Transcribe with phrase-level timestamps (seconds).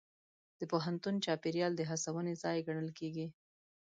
[0.59, 3.27] د پوهنتون چاپېریال د هڅونې ځای ګڼل کېږي.